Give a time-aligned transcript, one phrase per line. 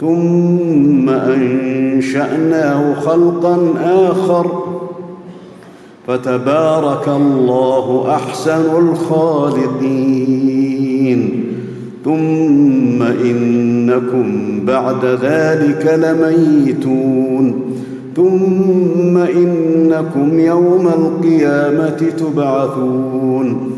[0.00, 4.62] ثم أنشأناه خلقا آخر.
[6.06, 10.28] فتبارك الله أحسن الخالقين.
[12.04, 17.54] ثم إنكم بعد ذلك لميتون.
[18.16, 23.77] ثم إنكم يوم القيامة تبعثون.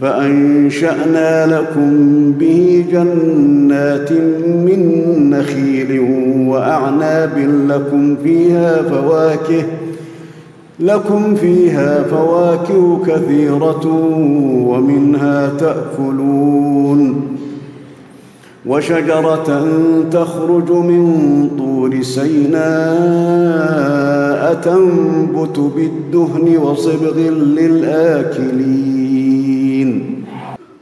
[0.00, 1.92] فأنشأنا لكم
[2.32, 4.12] به جنات
[4.66, 4.80] من
[5.30, 6.00] نخيل
[6.48, 7.38] وأعناب
[7.68, 9.62] لكم فيها فواكه
[10.80, 13.86] لكم فيها فواكه كثيرة
[14.66, 17.22] ومنها تأكلون.
[18.66, 19.66] وشجرة
[20.10, 22.58] تخرج من طور سيناء
[24.54, 28.97] تنبت بالدهن وصبغ للآكلين.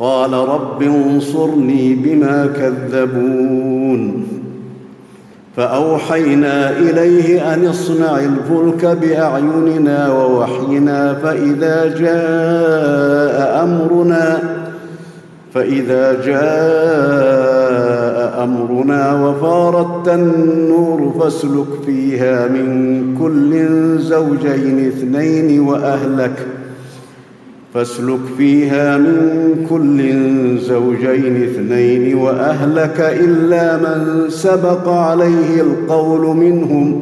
[0.00, 4.26] قال رب انصرني بما كذبون
[5.56, 14.38] فأوحينا إليه أن اصنع الفلك بأعيننا ووحينا فإذا جاء أمرنا
[15.54, 17.40] فإذا جاء
[18.44, 22.68] أمرنا وفارت النور فاسلك فيها من
[23.18, 23.68] كل
[23.98, 26.46] زوجين اثنين وأهلك
[27.74, 29.98] فاسلك فيها من كل
[30.58, 37.00] زوجين اثنين وأهلك إلا من سبق عليه القول منهم.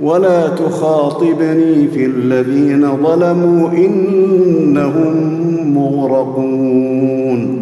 [0.00, 5.14] ولا تخاطبني في الذين ظلموا إنهم
[5.74, 7.60] مغرقون.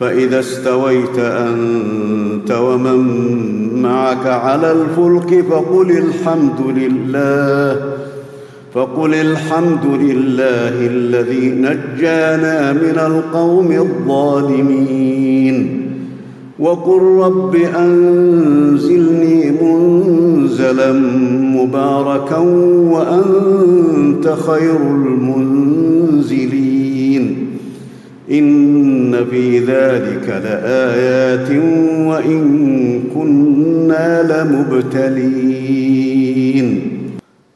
[0.00, 3.02] فإذا استويت أنت ومن
[3.82, 7.92] معك على الفلك فقل الحمد لله.
[8.76, 15.56] فقل الحمد لله الذي نجانا من القوم الظالمين.
[16.58, 20.92] وقل رب أنزلني منزلا
[21.56, 22.38] مباركا
[22.92, 25.76] وأنت خير المنزلين.
[28.30, 31.50] إن في ذلك لآيات
[32.06, 32.42] وإن
[33.14, 35.66] كنا لمبتلين.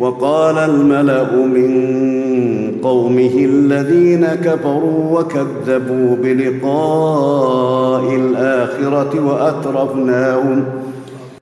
[0.00, 1.70] وقال الملأ من
[2.82, 10.64] قومه الذين كفروا وكذبوا بلقاء الآخرة وأترفناهم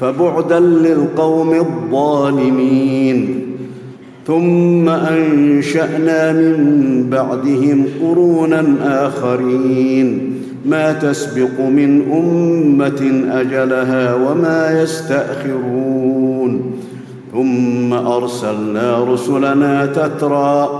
[0.00, 3.40] فبعدا للقوم الظالمين.
[4.26, 10.32] ثم أنشأنا من بعدهم قرونا آخرين.
[10.66, 16.62] ما تسبق من أمة أجلها وما يستأخرون.
[17.32, 20.79] ثم أرسلنا رسلنا تترى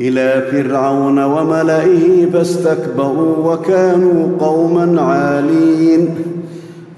[0.00, 6.08] إلى فرعون وملئه فاستكبروا وكانوا قوما عالين.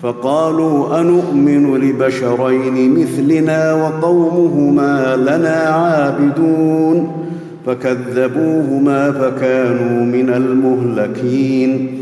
[0.03, 7.13] فقالوا انومن لبشرين مثلنا وقومهما لنا عابدون.
[7.67, 11.99] فكذبوهما فكانوا من المهلكين.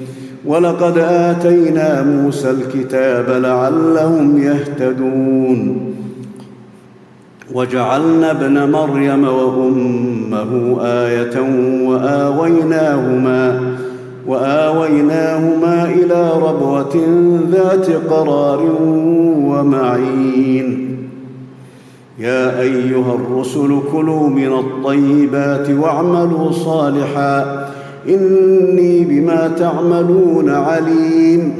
[0.47, 5.81] ولقد آتينا موسى الكتاب لعلهم يهتدون.
[7.55, 11.41] وجعلنا ابن مريم وأمه آية
[11.87, 13.61] وآويناهما
[14.27, 16.97] وآويناهما إلى ربوة
[17.51, 18.61] ذات قرار
[19.47, 20.97] ومعين.
[22.19, 27.69] يا أيها الرسل كلوا من الطيبات واعملوا صالحا
[28.09, 31.55] إني بما تعملون عليم.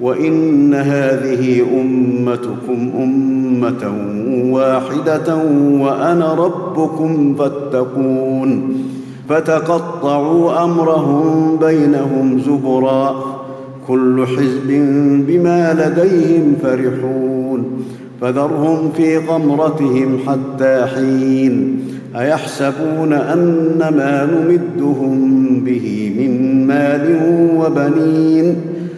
[0.00, 3.92] وإن هذه أمتكم أمة
[4.52, 5.36] واحدة
[5.80, 8.82] وأنا ربكم فاتقون.
[9.28, 13.24] فتقطعوا أمرهم بينهم زبرا.
[13.88, 14.68] كل حزب
[15.26, 17.64] بما لديهم فرحون.
[18.20, 21.78] فذرهم في غمرتهم حتى حين.
[22.16, 27.18] أيحسبون أن ما نمدهم به من مال
[27.56, 28.56] وبنين؟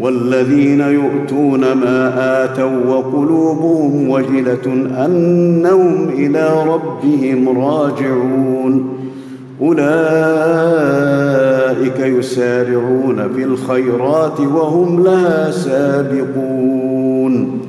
[0.00, 4.66] والذين يؤتون ما آتوا وقلوبهم وجلة
[5.06, 8.88] أنهم إلى ربهم راجعون.
[9.60, 9.84] أولئك
[12.00, 17.60] يسارعون في الخيرات وهم لها سابقون.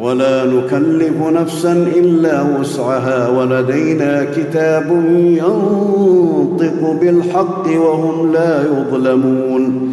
[0.00, 3.28] ولا نكلف نفسا إلا وسعها.
[3.28, 9.92] ولدينا كتاب ينطق بالحق وهم لا يظلمون.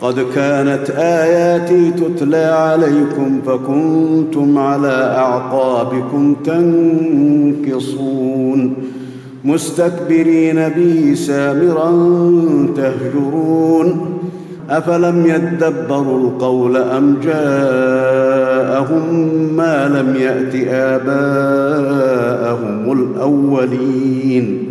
[0.00, 7.96] قد كانت آياتي تتلى عليكم فكنتم على أعقابكم تنكصون.
[9.44, 11.90] مستكبرين به سامرا
[12.76, 14.16] تهجرون.
[14.70, 19.04] أفلم يدبروا القول أم جاءهم
[19.56, 22.12] ما لم يأت آباءهم
[22.92, 24.70] الأولين؟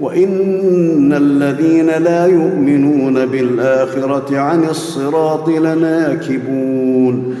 [0.00, 7.34] وإن الذين لا يؤمنون بالآخرة عن الصراط لناكبون.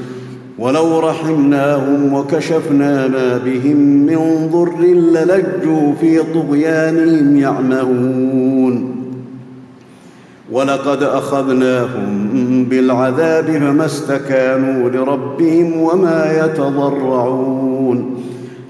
[0.58, 8.94] ولو رحمناهم وكشفنا ما بهم من ضر للجوا في طغيانهم يعمهون.
[10.52, 18.14] ولقد أخذناهم بالعذاب فما استكانوا لربهم وما يتضرعون.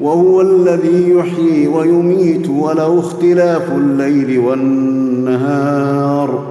[0.00, 6.44] وهو الذي يحيي ويميت وله اختلاف الليل والنهار.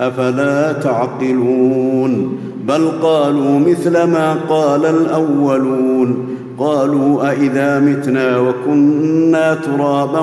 [0.00, 6.16] أفلا تعقلون؟ بل قالوا مثل ما قال الأولون.
[6.58, 10.20] قالوا أإذا متنا وكنا ترابا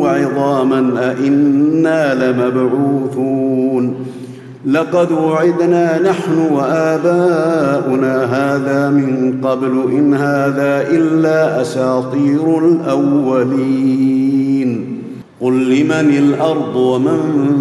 [0.00, 3.94] وعظاما أإنا لمبعوثون.
[4.66, 14.46] لقد وعدنا نحن وآباؤنا هذا من قبل إن هذا إلا أساطير الأولين.
[15.40, 17.20] قل لمن الأرض ومن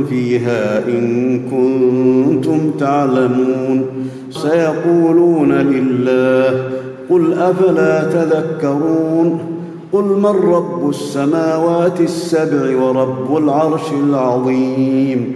[0.10, 3.86] فيها إن كنتم تعلمون.
[4.32, 6.64] سيقولون لله
[7.10, 9.40] قل أفلا تذكرون.
[9.94, 15.36] قل من رب السماوات السبع ورب العرش العظيم.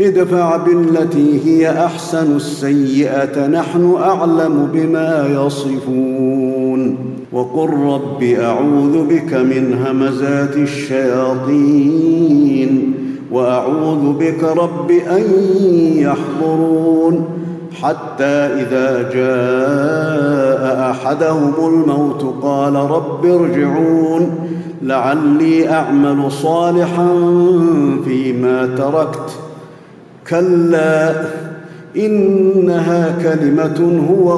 [0.00, 6.96] ادفع بالتي هي أحسن السيئة نحن أعلم بما يصفون.
[7.32, 11.72] وقل رب أعوذ بك من همزات الشياطين
[13.32, 15.22] وأعوذ بك رب أن
[15.96, 17.24] يحضرون.
[17.82, 24.30] حتى إذا جاء أحدهم الموت قال رب ارجعون
[24.82, 27.08] لعلي أعمل صالحا
[28.04, 29.38] فيما تركت.
[30.30, 31.14] كلا
[31.96, 34.36] إنها كلمة هو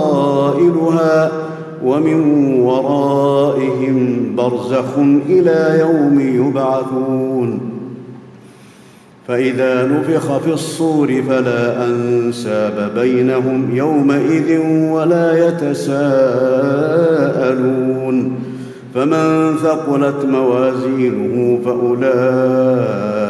[0.00, 1.30] قائلها
[1.84, 2.20] ومن
[2.60, 3.96] ورائهم
[4.36, 7.60] برزخ إلى يوم يبعثون.
[9.28, 14.58] فإذا نفخ في الصور فلا أنساب بينهم يومئذ
[14.90, 16.30] ولا يتساءلون.
[18.94, 23.29] فمن ثقلت موازينه فأولئك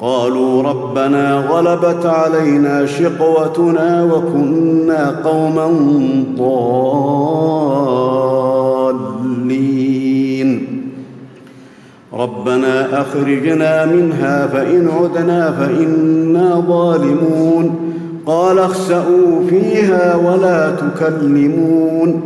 [0.00, 5.66] قالوا ربنا غلبت علينا شقوتنا وكنا قوما
[6.38, 6.90] ضالين.
[12.12, 17.76] ربنا أخرجنا منها فإن عدنا فإنا ظالمون.
[18.26, 22.20] قال اخسئوا فيها ولا تكلمون.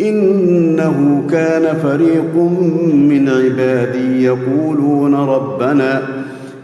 [0.00, 2.34] إنه كان فريق
[2.94, 6.02] من عبادي يقولون ربنا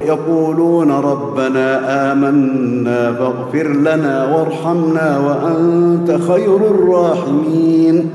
[0.06, 1.68] يقولون ربنا
[2.12, 8.10] آمنا فاغفر لنا وارحمنا وأنت خير الراحمين.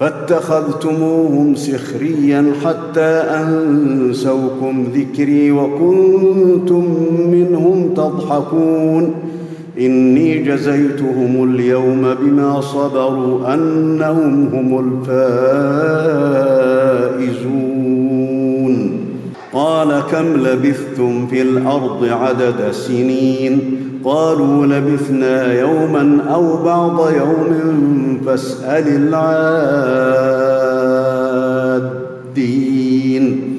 [0.00, 6.84] فاتخذتموهم سخريا حتى أنسوكم ذكري وكنتم
[7.32, 9.14] منهم تضحكون.
[9.78, 14.68] إني جزيتهم اليوم بما صبروا أنهم هم
[17.18, 17.97] الفائزون.
[19.58, 23.60] قال كم لبثتم في الأرض عدد سنين؟
[24.04, 28.84] قالوا لبثنا يوما أو بعض يوم فاسأل
[32.36, 33.54] العادين.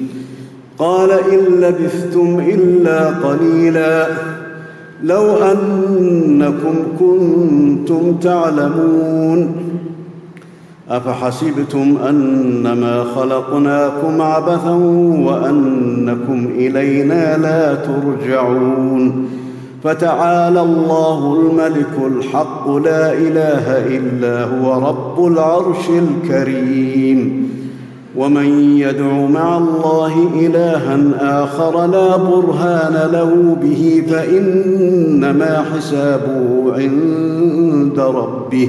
[0.78, 4.06] قال إن لبثتم إلا قليلا.
[5.02, 9.54] لو أنكم كنتم تعلمون.
[10.90, 14.74] أفحسبتم أنما خلقناكم عبثا
[15.24, 19.28] وأنكم إلينا لا ترجعون
[19.84, 27.50] فتعالى الله الملك الحق لا إله إلا هو رب العرش الكريم
[28.16, 30.98] ومن يدع مع الله إلها
[31.44, 38.68] آخر لا برهان له به فإنما حسابه عند ربه